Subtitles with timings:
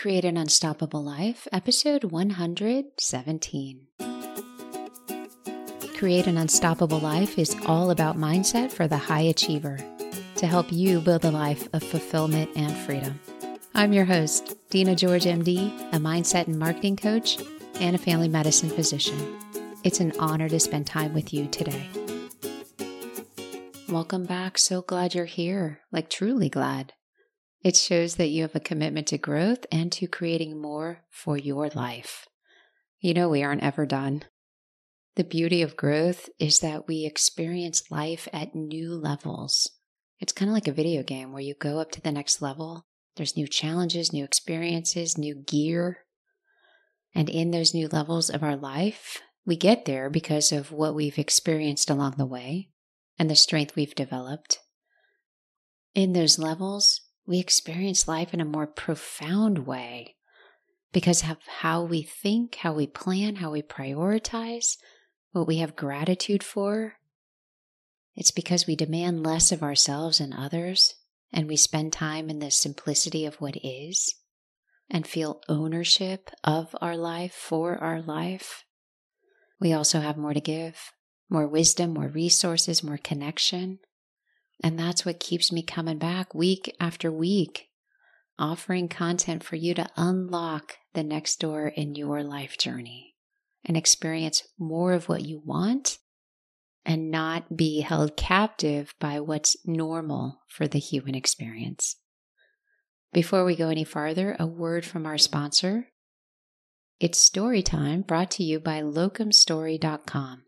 [0.00, 3.86] Create an Unstoppable Life, episode 117.
[5.94, 9.76] Create an Unstoppable Life is all about mindset for the high achiever
[10.36, 13.20] to help you build a life of fulfillment and freedom.
[13.74, 17.36] I'm your host, Dina George, MD, a mindset and marketing coach
[17.74, 19.38] and a family medicine physician.
[19.84, 21.86] It's an honor to spend time with you today.
[23.86, 24.56] Welcome back.
[24.56, 26.94] So glad you're here, like truly glad.
[27.62, 31.68] It shows that you have a commitment to growth and to creating more for your
[31.68, 32.26] life.
[33.00, 34.24] You know, we aren't ever done.
[35.16, 39.70] The beauty of growth is that we experience life at new levels.
[40.20, 42.86] It's kind of like a video game where you go up to the next level.
[43.16, 45.98] There's new challenges, new experiences, new gear.
[47.14, 51.18] And in those new levels of our life, we get there because of what we've
[51.18, 52.70] experienced along the way
[53.18, 54.60] and the strength we've developed.
[55.94, 60.16] In those levels, we experience life in a more profound way
[60.92, 64.76] because of how we think, how we plan, how we prioritize,
[65.30, 66.94] what we have gratitude for.
[68.16, 70.96] It's because we demand less of ourselves and others,
[71.32, 74.16] and we spend time in the simplicity of what is
[74.90, 78.64] and feel ownership of our life for our life.
[79.60, 80.90] We also have more to give
[81.28, 83.78] more wisdom, more resources, more connection.
[84.62, 87.68] And that's what keeps me coming back week after week,
[88.38, 93.14] offering content for you to unlock the next door in your life journey
[93.64, 95.98] and experience more of what you want
[96.84, 101.96] and not be held captive by what's normal for the human experience.
[103.12, 105.88] Before we go any farther, a word from our sponsor.
[106.98, 110.42] It's story time brought to you by locumstory.com.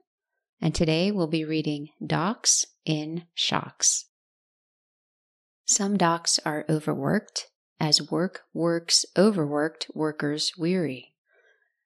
[0.62, 4.06] And today we'll be reading Docs in Shocks.
[5.64, 7.48] Some docs are overworked,
[7.80, 11.16] as work works overworked workers weary.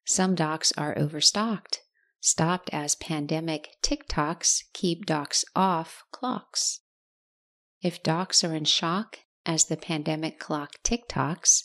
[0.04, 1.84] Some docs are overstocked,
[2.20, 6.80] stopped as pandemic TikToks keep docs off clocks.
[7.80, 11.62] If docs are in shock as the pandemic clock TikToks,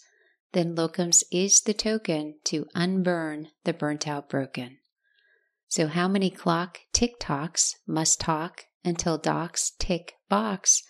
[0.54, 4.78] then locums is the token to unburn the burnt out broken.
[5.72, 10.84] So, how many clock tick tocks must talk until docs tick box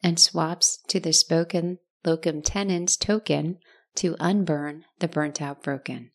[0.00, 3.58] and swaps to the spoken locum tenens token
[3.96, 6.12] to unburn the burnt out broken.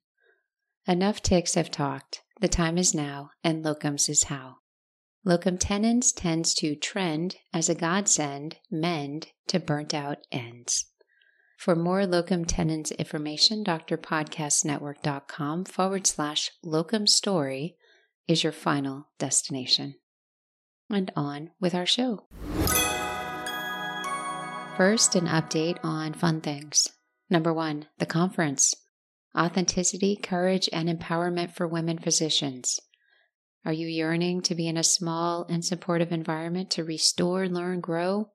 [0.87, 2.21] Enough ticks have talked.
[2.39, 4.59] The time is now, and locums is how.
[5.25, 10.85] Locum tenens tends to trend as a godsend, mend to burnt out ends.
[11.57, 17.75] For more locum tenens information, drpodcastnetwork.com forward slash locum story
[18.27, 19.95] is your final destination.
[20.89, 22.25] And on with our show.
[24.77, 26.87] First, an update on fun things.
[27.29, 28.75] Number one, the conference
[29.37, 32.79] Authenticity, Courage, and Empowerment for Women Physicians.
[33.65, 38.29] Are you yearning to be in a small and supportive environment to restore, learn, grow?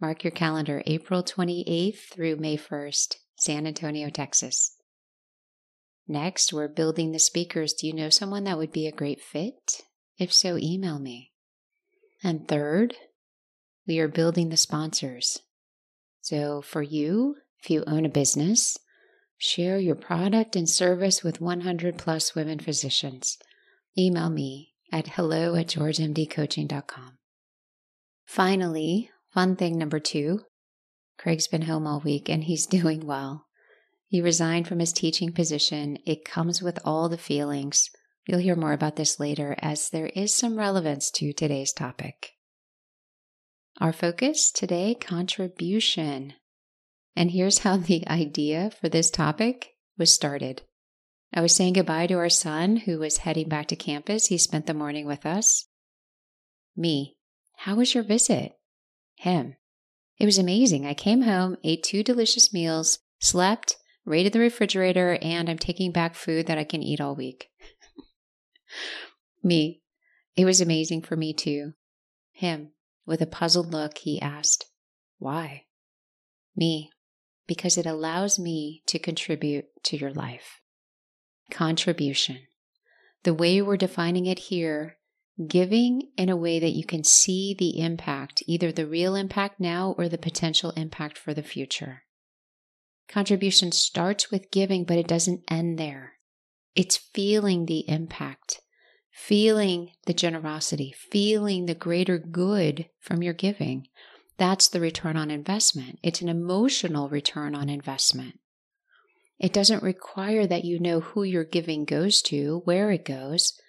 [0.00, 4.76] Mark your calendar April 28th through May 1st, San Antonio, Texas.
[6.08, 7.72] Next, we're building the speakers.
[7.72, 9.82] Do you know someone that would be a great fit?
[10.18, 11.32] If so, email me.
[12.22, 12.94] And third,
[13.86, 15.38] we are building the sponsors.
[16.20, 18.78] So, for you, if you own a business,
[19.38, 23.38] share your product and service with 100 plus women physicians.
[23.98, 27.18] Email me at hello at georgemdcoaching.com.
[28.26, 30.40] Finally, fun thing number two
[31.18, 33.46] Craig's been home all week and he's doing well.
[34.12, 35.96] He resigned from his teaching position.
[36.04, 37.88] It comes with all the feelings.
[38.26, 42.32] You'll hear more about this later as there is some relevance to today's topic.
[43.80, 46.34] Our focus today contribution.
[47.16, 50.60] And here's how the idea for this topic was started.
[51.32, 54.26] I was saying goodbye to our son who was heading back to campus.
[54.26, 55.68] He spent the morning with us.
[56.76, 57.16] Me,
[57.56, 58.58] how was your visit?
[59.14, 59.56] Him,
[60.18, 60.84] it was amazing.
[60.86, 66.14] I came home, ate two delicious meals, slept, raided the refrigerator, and I'm taking back
[66.14, 67.48] food that I can eat all week.
[69.42, 69.82] me,
[70.36, 71.72] it was amazing for me too.
[72.32, 72.72] Him,
[73.06, 74.66] with a puzzled look, he asked,
[75.18, 75.64] Why?
[76.56, 76.90] Me,
[77.46, 80.60] because it allows me to contribute to your life.
[81.50, 82.38] Contribution.
[83.24, 84.98] The way we're defining it here,
[85.46, 89.94] giving in a way that you can see the impact, either the real impact now
[89.96, 92.01] or the potential impact for the future.
[93.08, 96.14] Contribution starts with giving, but it doesn't end there.
[96.74, 98.60] It's feeling the impact,
[99.10, 103.88] feeling the generosity, feeling the greater good from your giving.
[104.38, 105.98] That's the return on investment.
[106.02, 108.38] It's an emotional return on investment.
[109.38, 113.60] It doesn't require that you know who your giving goes to, where it goes.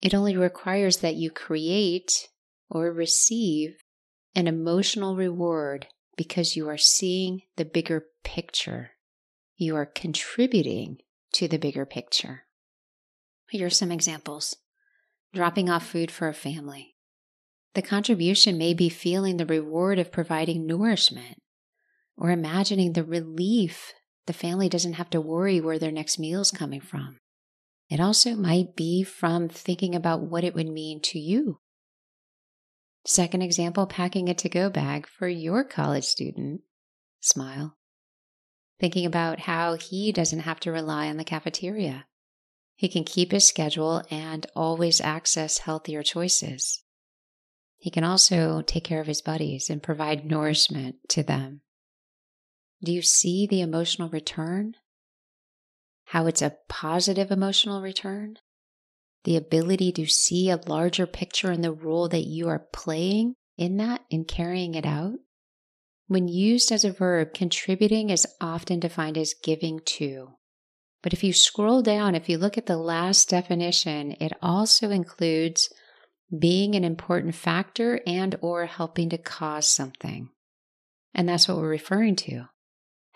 [0.00, 2.28] It only requires that you create
[2.70, 3.76] or receive
[4.34, 8.92] an emotional reward because you are seeing the bigger picture.
[9.56, 10.98] You are contributing
[11.32, 12.44] to the bigger picture.
[13.50, 14.56] Here are some examples
[15.34, 16.94] dropping off food for a family.
[17.74, 21.42] The contribution may be feeling the reward of providing nourishment
[22.16, 23.92] or imagining the relief
[24.26, 27.18] the family doesn't have to worry where their next meal is coming from.
[27.88, 31.60] It also might be from thinking about what it would mean to you.
[33.06, 36.62] Second example, packing a to go bag for your college student.
[37.20, 37.76] Smile.
[38.80, 42.06] Thinking about how he doesn't have to rely on the cafeteria.
[42.74, 46.82] He can keep his schedule and always access healthier choices.
[47.78, 51.60] He can also take care of his buddies and provide nourishment to them.
[52.82, 54.74] Do you see the emotional return?
[56.06, 58.38] How it's a positive emotional return?
[59.26, 63.76] The ability to see a larger picture in the role that you are playing in
[63.76, 65.18] that and carrying it out?
[66.06, 70.36] When used as a verb, contributing is often defined as giving to.
[71.02, 75.68] But if you scroll down, if you look at the last definition, it also includes
[76.36, 80.30] being an important factor and or helping to cause something.
[81.12, 82.46] And that's what we're referring to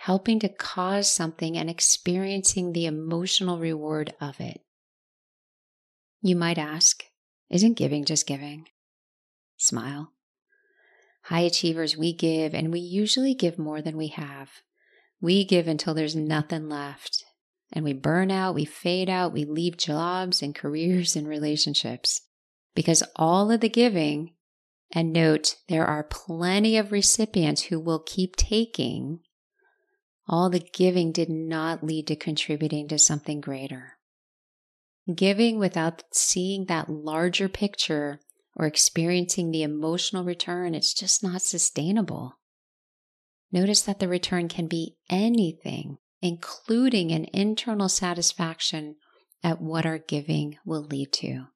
[0.01, 4.63] helping to cause something and experiencing the emotional reward of it.
[6.23, 7.05] You might ask,
[7.49, 8.67] isn't giving just giving?
[9.57, 10.13] Smile.
[11.25, 14.51] High achievers, we give, and we usually give more than we have.
[15.21, 17.25] We give until there's nothing left.
[17.73, 22.21] And we burn out, we fade out, we leave jobs and careers and relationships.
[22.75, 24.35] Because all of the giving,
[24.93, 29.21] and note there are plenty of recipients who will keep taking,
[30.29, 33.99] all the giving did not lead to contributing to something greater.
[35.15, 38.21] Giving without seeing that larger picture
[38.55, 42.39] or experiencing the emotional return, it's just not sustainable.
[43.53, 48.97] Notice that the return can be anything, including an internal satisfaction
[49.43, 51.47] at what our giving will lead to.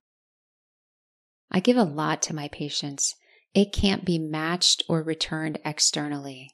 [1.51, 3.15] I give a lot to my patients.
[3.53, 6.51] It can't be matched or returned externally.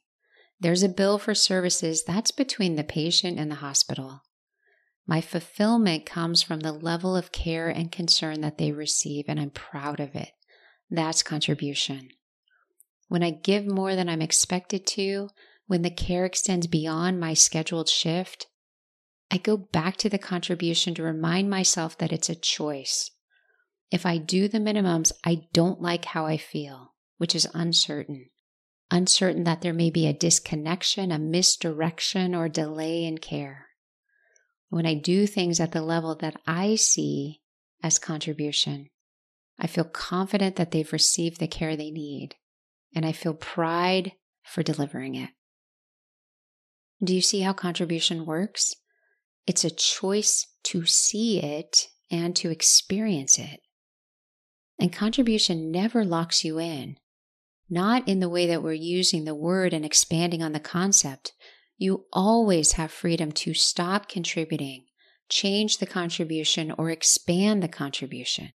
[0.59, 4.21] There's a bill for services that's between the patient and the hospital.
[5.11, 9.51] My fulfillment comes from the level of care and concern that they receive, and I'm
[9.51, 10.31] proud of it.
[10.89, 12.11] That's contribution.
[13.09, 15.31] When I give more than I'm expected to,
[15.67, 18.47] when the care extends beyond my scheduled shift,
[19.33, 23.11] I go back to the contribution to remind myself that it's a choice.
[23.91, 28.31] If I do the minimums, I don't like how I feel, which is uncertain
[28.93, 33.70] uncertain that there may be a disconnection, a misdirection, or delay in care.
[34.71, 37.43] When I do things at the level that I see
[37.83, 38.89] as contribution,
[39.59, 42.37] I feel confident that they've received the care they need,
[42.95, 44.13] and I feel pride
[44.43, 45.31] for delivering it.
[47.05, 48.75] Do you see how contribution works?
[49.47, 53.61] It's a choice to see it and to experience it.
[54.79, 56.97] And contribution never locks you in
[57.71, 61.33] not in the way that we're using the word and expanding on the concept.
[61.81, 64.85] You always have freedom to stop contributing,
[65.31, 68.53] change the contribution, or expand the contribution.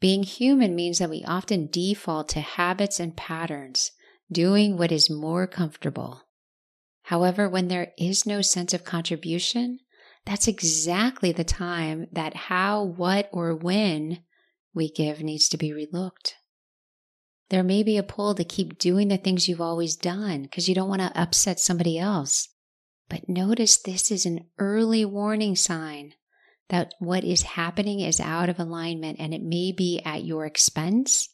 [0.00, 3.92] Being human means that we often default to habits and patterns,
[4.28, 6.22] doing what is more comfortable.
[7.02, 9.78] However, when there is no sense of contribution,
[10.26, 14.24] that's exactly the time that how, what, or when
[14.74, 16.32] we give needs to be relooked.
[17.50, 20.74] There may be a pull to keep doing the things you've always done because you
[20.74, 22.48] don't want to upset somebody else.
[23.08, 26.14] But notice this is an early warning sign
[26.68, 31.28] that what is happening is out of alignment and it may be at your expense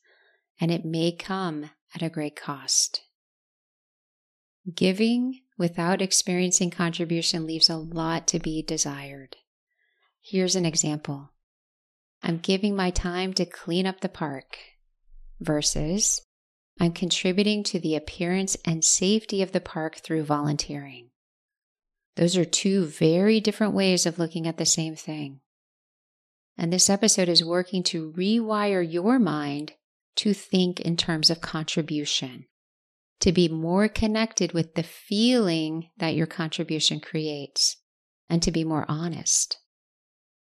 [0.58, 3.02] and it may come at a great cost.
[4.74, 9.36] Giving without experiencing contribution leaves a lot to be desired.
[10.22, 11.32] Here's an example
[12.22, 14.56] I'm giving my time to clean up the park
[15.40, 16.22] versus
[16.80, 21.10] I'm contributing to the appearance and safety of the park through volunteering.
[22.16, 25.40] Those are two very different ways of looking at the same thing.
[26.58, 29.72] And this episode is working to rewire your mind
[30.16, 32.46] to think in terms of contribution,
[33.20, 37.76] to be more connected with the feeling that your contribution creates,
[38.30, 39.58] and to be more honest.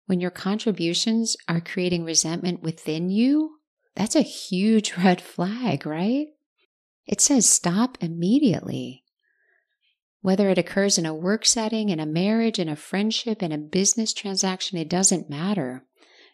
[0.07, 3.60] When your contributions are creating resentment within you,
[3.95, 6.27] that's a huge red flag, right?
[7.05, 9.03] It says stop immediately.
[10.21, 13.57] Whether it occurs in a work setting, in a marriage, in a friendship, in a
[13.57, 15.83] business transaction, it doesn't matter.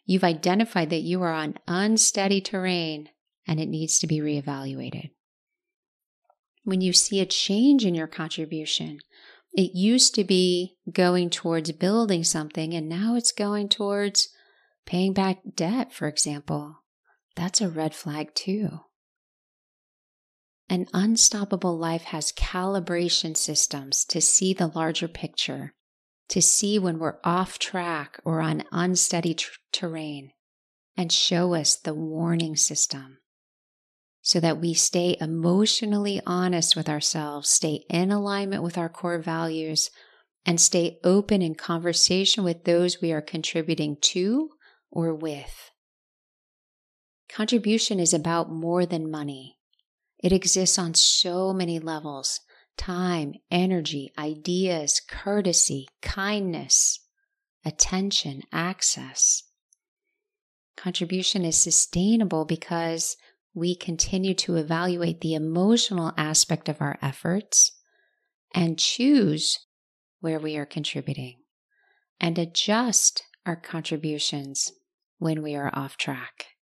[0.05, 3.09] You've identified that you are on unsteady terrain
[3.47, 5.11] and it needs to be reevaluated.
[6.63, 8.99] When you see a change in your contribution,
[9.53, 14.29] it used to be going towards building something and now it's going towards
[14.85, 16.83] paying back debt, for example.
[17.37, 18.79] That's a red flag too.
[20.67, 25.73] An unstoppable life has calibration systems to see the larger picture,
[26.29, 29.37] to see when we're off track or on unsteady
[29.71, 30.31] terrain,
[30.97, 33.19] and show us the warning system
[34.23, 39.89] so that we stay emotionally honest with ourselves, stay in alignment with our core values,
[40.45, 44.49] and stay open in conversation with those we are contributing to
[44.91, 45.71] or with.
[47.37, 49.59] Contribution is about more than money.
[50.17, 52.39] It exists on so many levels
[52.77, 56.99] time, energy, ideas, courtesy, kindness,
[57.63, 59.43] attention, access.
[60.75, 63.17] Contribution is sustainable because
[63.53, 67.71] we continue to evaluate the emotional aspect of our efforts
[68.55, 69.59] and choose
[70.21, 71.37] where we are contributing
[72.19, 74.71] and adjust our contributions
[75.19, 76.56] when we are off track.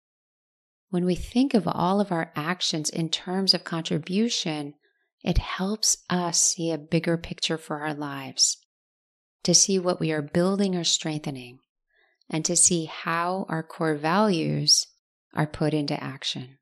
[0.93, 4.75] When we think of all of our actions in terms of contribution,
[5.25, 8.59] it helps us see a bigger picture for our lives,
[9.45, 11.61] to see what we are building or strengthening,
[12.29, 14.87] and to see how our core values
[15.33, 16.59] are put into action.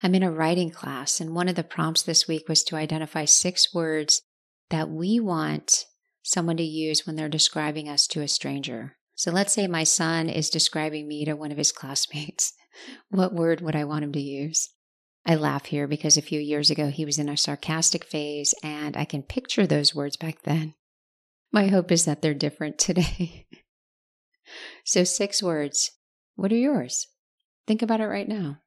[0.00, 3.24] I'm in a writing class, and one of the prompts this week was to identify
[3.24, 4.22] six words
[4.70, 5.86] that we want
[6.22, 8.98] someone to use when they're describing us to a stranger.
[9.22, 12.54] So let's say my son is describing me to one of his classmates.
[13.08, 14.70] what word would I want him to use?
[15.24, 18.96] I laugh here because a few years ago he was in a sarcastic phase and
[18.96, 20.74] I can picture those words back then.
[21.52, 23.46] My hope is that they're different today.
[24.84, 25.92] so, six words.
[26.34, 27.06] What are yours?
[27.64, 28.58] Think about it right now.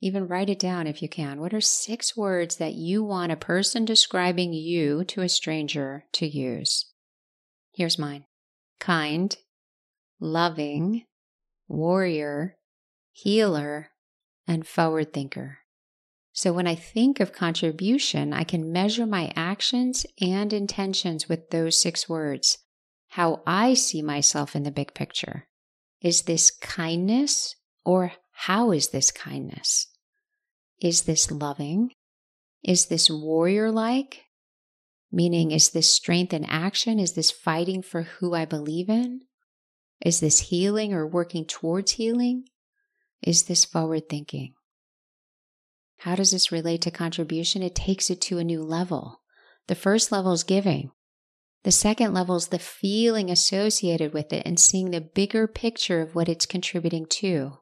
[0.00, 1.38] Even write it down if you can.
[1.38, 6.26] What are six words that you want a person describing you to a stranger to
[6.26, 6.90] use?
[7.72, 8.24] Here's mine
[8.80, 9.36] kind,
[10.20, 11.04] loving,
[11.68, 12.56] warrior,
[13.12, 13.90] healer,
[14.46, 15.58] and forward thinker.
[16.32, 21.80] So when I think of contribution, I can measure my actions and intentions with those
[21.80, 22.58] six words.
[23.08, 25.48] How I see myself in the big picture.
[26.00, 29.88] Is this kindness or how is this kindness?
[30.80, 31.90] Is this loving?
[32.62, 34.24] Is this warrior like?
[35.12, 37.00] Meaning, is this strength in action?
[37.00, 39.22] Is this fighting for who I believe in?
[40.00, 42.44] Is this healing or working towards healing?
[43.22, 44.54] Is this forward thinking?
[45.98, 47.62] How does this relate to contribution?
[47.62, 49.20] It takes it to a new level.
[49.66, 50.90] The first level is giving.
[51.64, 56.14] The second level is the feeling associated with it and seeing the bigger picture of
[56.14, 57.58] what it's contributing to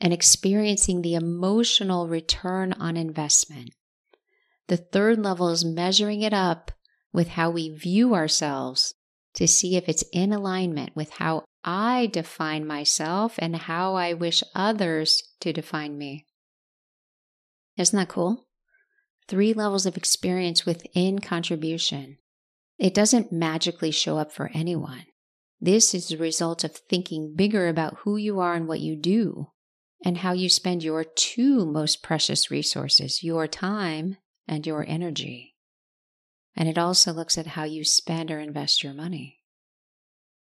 [0.00, 3.70] and experiencing the emotional return on investment.
[4.66, 6.72] The third level is measuring it up
[7.12, 8.94] with how we view ourselves
[9.34, 14.42] to see if it's in alignment with how I define myself and how I wish
[14.54, 16.26] others to define me.
[17.76, 18.48] Isn't that cool?
[19.28, 22.18] Three levels of experience within contribution.
[22.78, 25.04] It doesn't magically show up for anyone.
[25.60, 29.52] This is the result of thinking bigger about who you are and what you do,
[30.04, 34.16] and how you spend your two most precious resources, your time
[34.48, 35.54] and your energy.
[36.56, 39.41] And it also looks at how you spend or invest your money.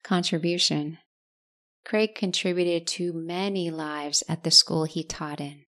[0.03, 0.99] Contribution.
[1.85, 5.65] Craig contributed to many lives at the school he taught in.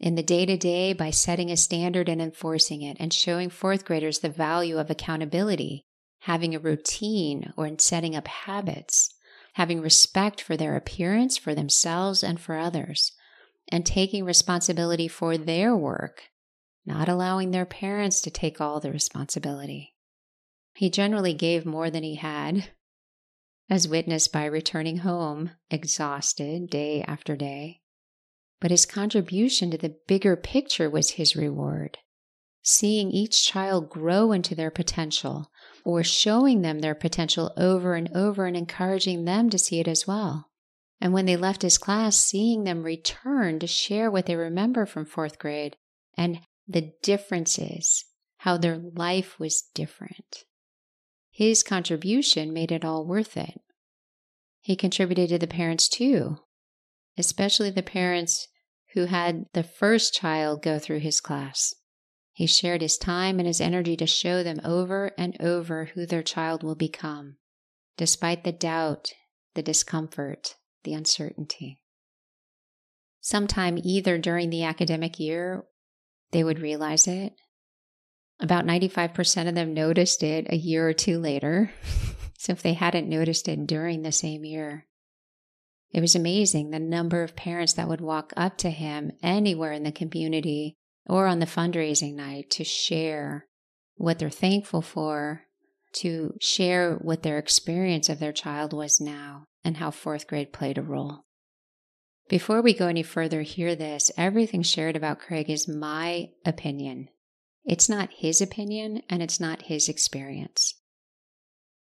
[0.00, 3.84] In the day to day, by setting a standard and enforcing it, and showing fourth
[3.84, 5.82] graders the value of accountability,
[6.20, 9.14] having a routine, or in setting up habits,
[9.54, 13.12] having respect for their appearance, for themselves, and for others,
[13.68, 16.30] and taking responsibility for their work,
[16.86, 19.94] not allowing their parents to take all the responsibility.
[20.74, 22.70] He generally gave more than he had,
[23.70, 27.80] as witnessed by returning home exhausted day after day.
[28.60, 31.98] But his contribution to the bigger picture was his reward.
[32.62, 35.50] Seeing each child grow into their potential,
[35.84, 40.06] or showing them their potential over and over and encouraging them to see it as
[40.06, 40.50] well.
[41.00, 45.06] And when they left his class, seeing them return to share what they remember from
[45.06, 45.76] fourth grade
[46.16, 48.04] and the differences,
[48.38, 50.44] how their life was different.
[51.38, 53.60] His contribution made it all worth it.
[54.60, 56.38] He contributed to the parents too,
[57.16, 58.48] especially the parents
[58.94, 61.76] who had the first child go through his class.
[62.32, 66.24] He shared his time and his energy to show them over and over who their
[66.24, 67.36] child will become,
[67.96, 69.12] despite the doubt,
[69.54, 71.78] the discomfort, the uncertainty.
[73.20, 75.62] Sometime either during the academic year,
[76.32, 77.34] they would realize it.
[78.40, 81.72] About 95% of them noticed it a year or two later.
[82.38, 84.86] so if they hadn't noticed it during the same year,
[85.90, 89.82] it was amazing the number of parents that would walk up to him anywhere in
[89.82, 90.76] the community
[91.06, 93.46] or on the fundraising night to share
[93.96, 95.42] what they're thankful for,
[95.94, 100.78] to share what their experience of their child was now, and how fourth grade played
[100.78, 101.24] a role.
[102.28, 107.08] Before we go any further, hear this everything shared about Craig is my opinion.
[107.68, 110.74] It's not his opinion and it's not his experience.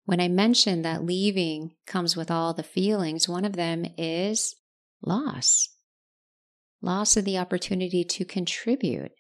[0.07, 4.55] When I mentioned that leaving comes with all the feelings, one of them is
[5.03, 5.69] loss
[6.83, 9.13] loss of the opportunity to contribute,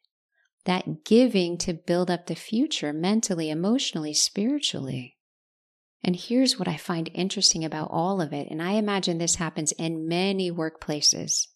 [0.64, 5.16] that giving to build up the future mentally, emotionally, spiritually.
[6.04, 9.70] And here's what I find interesting about all of it, and I imagine this happens
[9.72, 11.46] in many workplaces.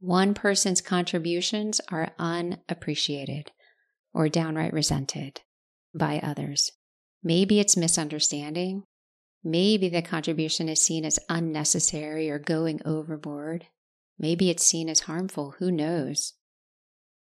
[0.00, 3.50] One person's contributions are unappreciated
[4.12, 5.40] or downright resented
[5.94, 6.72] by others.
[7.22, 8.84] Maybe it's misunderstanding.
[9.44, 13.66] Maybe the contribution is seen as unnecessary or going overboard.
[14.18, 16.34] Maybe it's seen as harmful, who knows?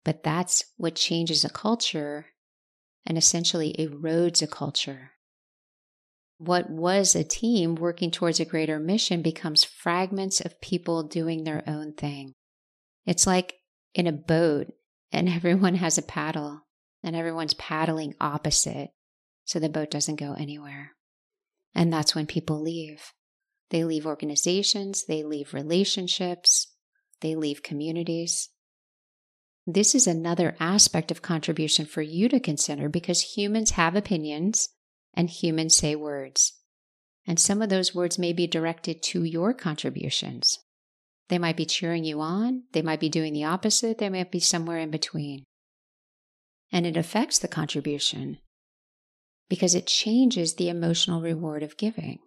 [0.06, 2.28] But that's what changes a culture
[3.06, 5.12] and essentially erodes a culture.
[6.38, 11.64] What was a team working towards a greater mission becomes fragments of people doing their
[11.68, 12.34] own thing.
[13.06, 13.56] It's like
[13.94, 14.68] in a boat
[15.12, 16.62] and everyone has a paddle
[17.04, 18.92] and everyone's paddling opposite
[19.46, 20.92] so the boat doesn't go anywhere.
[21.74, 23.14] And that's when people leave.
[23.70, 26.74] They leave organizations, they leave relationships,
[27.22, 28.50] they leave communities.
[29.66, 34.70] This is another aspect of contribution for you to consider because humans have opinions
[35.14, 36.54] and humans say words.
[37.28, 40.60] And some of those words may be directed to your contributions.
[41.30, 44.40] They might be cheering you on, they might be doing the opposite, they might be
[44.40, 45.46] somewhere in between.
[46.72, 48.40] And it affects the contribution
[49.48, 52.20] because it changes the emotional reward of giving.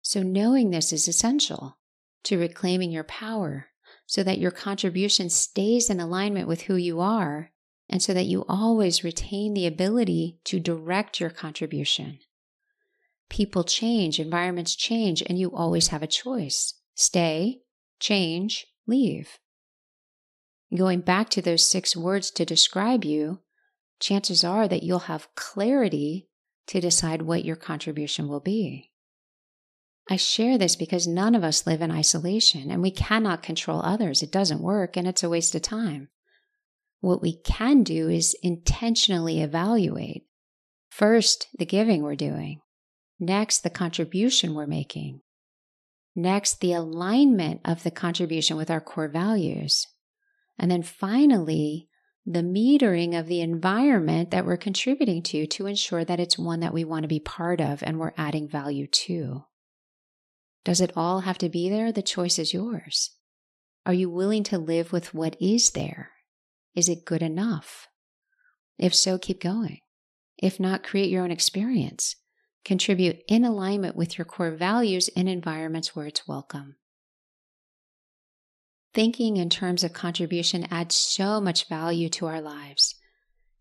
[0.00, 1.78] So, knowing this is essential
[2.24, 3.66] to reclaiming your power
[4.06, 7.50] so that your contribution stays in alignment with who you are
[7.88, 12.18] and so that you always retain the ability to direct your contribution.
[13.28, 17.60] People change, environments change, and you always have a choice stay,
[18.00, 19.38] change, leave.
[20.76, 23.40] Going back to those six words to describe you,
[24.00, 26.28] chances are that you'll have clarity
[26.66, 28.90] to decide what your contribution will be.
[30.08, 34.22] I share this because none of us live in isolation and we cannot control others.
[34.22, 36.08] It doesn't work and it's a waste of time.
[37.00, 40.24] What we can do is intentionally evaluate
[40.88, 42.60] first the giving we're doing,
[43.18, 45.20] next the contribution we're making,
[46.16, 49.86] next the alignment of the contribution with our core values,
[50.58, 51.88] and then finally
[52.24, 56.74] the metering of the environment that we're contributing to to ensure that it's one that
[56.74, 59.44] we want to be part of and we're adding value to.
[60.64, 61.92] Does it all have to be there?
[61.92, 63.12] The choice is yours.
[63.84, 66.10] Are you willing to live with what is there?
[66.74, 67.86] Is it good enough?
[68.76, 69.78] If so, keep going.
[70.36, 72.16] If not, create your own experience.
[72.66, 76.74] Contribute in alignment with your core values in environments where it's welcome.
[78.92, 82.96] Thinking in terms of contribution adds so much value to our lives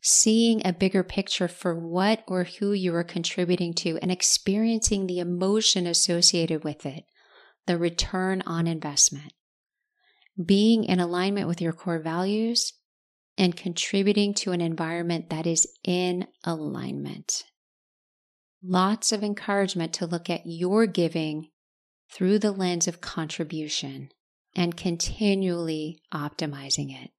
[0.01, 5.19] seeing a bigger picture for what or who you are contributing to and experiencing the
[5.19, 7.03] emotion associated with it,
[7.67, 9.33] the return on investment.
[10.43, 12.73] Being in alignment with your core values
[13.37, 17.43] and contributing to an environment that is in alignment.
[18.67, 21.49] Lots of encouragement to look at your giving
[22.11, 24.09] through the lens of contribution
[24.55, 27.11] and continually optimizing it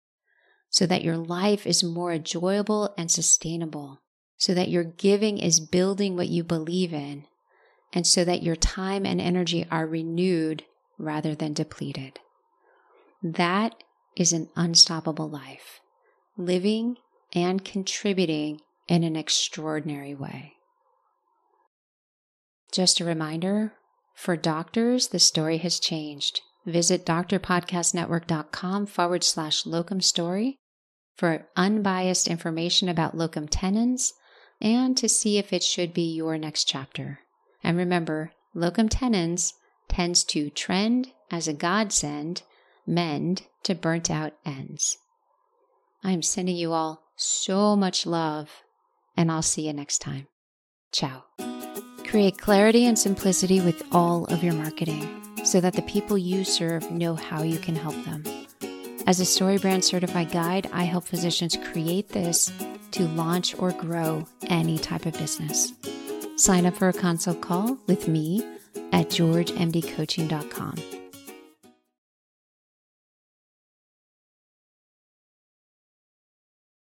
[0.71, 4.03] so that your life is more enjoyable and sustainable,
[4.37, 7.25] so that your giving is building what you believe in,
[7.93, 10.65] and so that your time and energy are renewed
[10.99, 12.19] rather than depleted.
[13.23, 13.75] That
[14.17, 15.81] is an unstoppable life,
[16.37, 16.97] living
[17.33, 20.56] and contributing in an extraordinary way.
[22.77, 23.73] Just a reminder
[24.15, 26.43] for doctors, the story has changed.
[26.67, 30.59] Visit drpodcastnetwork.com forward slash locum story
[31.17, 34.13] for unbiased information about locum tenens
[34.61, 37.21] and to see if it should be your next chapter.
[37.65, 39.55] And remember, locum tenens
[39.89, 42.43] tends to trend as a godsend,
[42.87, 44.99] mend to burnt out ends.
[46.05, 48.51] I am sending you all so much love,
[49.17, 50.27] and I'll see you next time.
[50.93, 51.25] Ciao.
[52.09, 56.91] Create clarity and simplicity with all of your marketing so that the people you serve
[56.91, 58.23] know how you can help them.
[59.07, 62.51] As a StoryBrand certified guide, I help physicians create this
[62.93, 65.73] to launch or grow any type of business.
[66.37, 68.45] Sign up for a consult call with me
[68.93, 70.96] at georgemdcoaching.com.